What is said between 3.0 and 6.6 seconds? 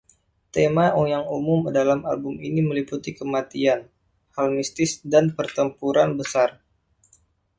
kematian, hal mistis dan pertempuran besar.